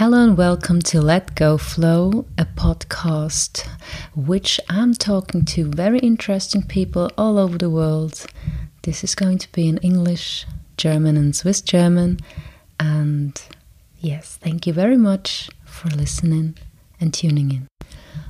[0.00, 3.68] Hello and welcome to Let Go Flow, a podcast
[4.16, 8.24] which I'm talking to very interesting people all over the world.
[8.80, 10.46] This is going to be in English,
[10.78, 12.18] German, and Swiss German.
[12.78, 13.38] And
[13.98, 16.56] yes, thank you very much for listening
[16.98, 17.68] and tuning in.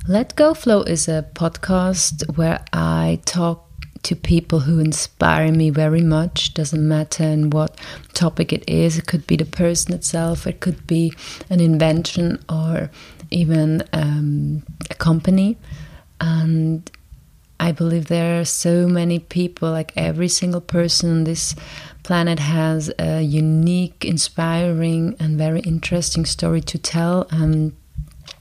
[0.09, 3.70] Let Go Flow is a podcast where I talk
[4.03, 6.53] to people who inspire me very much.
[6.53, 7.79] Doesn't matter in what
[8.13, 8.97] topic it is.
[8.97, 10.47] It could be the person itself.
[10.47, 11.13] It could be
[11.49, 12.89] an invention or
[13.29, 15.57] even um, a company.
[16.19, 16.89] And
[17.59, 19.71] I believe there are so many people.
[19.71, 21.55] Like every single person on this
[22.03, 27.27] planet has a unique, inspiring, and very interesting story to tell.
[27.29, 27.75] And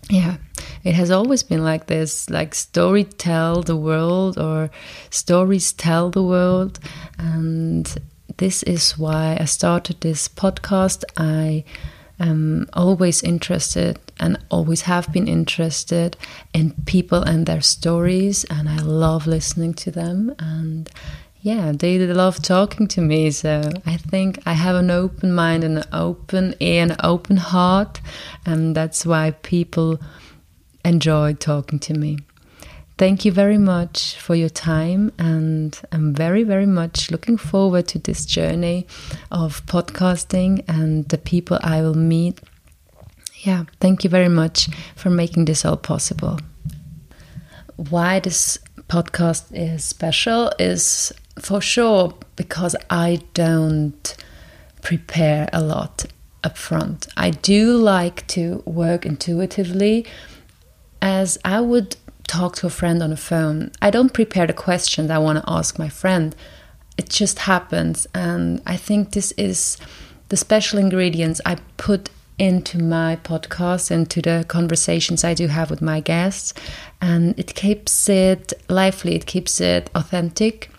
[0.09, 0.37] yeah
[0.85, 4.71] it has always been like this like story tell the world or
[5.11, 6.79] stories tell the world
[7.19, 7.97] and
[8.39, 11.65] this is why i started this podcast i
[12.19, 16.17] am always interested and always have been interested
[16.53, 20.91] in people and their stories and i love listening to them and
[21.43, 23.31] yeah, they love talking to me.
[23.31, 27.39] So I think I have an open mind and an open ear and an open
[27.39, 28.01] heart.
[28.45, 29.99] And that's why people
[30.85, 32.19] enjoyed talking to me.
[32.99, 37.99] Thank you very much for your time, and I'm very, very much looking forward to
[37.99, 38.87] this journey
[39.31, 42.41] of podcasting and the people I will meet.
[43.39, 46.39] Yeah, thank you very much for making this all possible.
[47.77, 54.15] Why this podcast is special is for sure because I don't
[54.83, 56.05] prepare a lot
[56.45, 57.09] up front.
[57.17, 60.07] I do like to work intuitively
[61.03, 63.73] as I would talk to a friend on the phone.
[63.83, 66.35] I don't prepare the questions I want to ask my friend.
[66.97, 68.07] It just happens.
[68.15, 69.79] And I think this is
[70.29, 75.83] the special ingredients I put into my podcast, into the conversations I do have with
[75.83, 76.55] my guests.
[77.01, 80.71] And it keeps it lively, it keeps it authentic.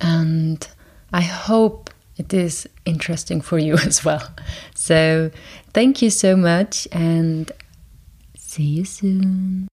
[0.00, 0.66] And
[1.12, 4.26] I hope it is interesting for you as well.
[4.74, 5.30] So,
[5.74, 6.86] thank you so much.
[6.92, 7.50] And
[8.50, 9.68] See you soon.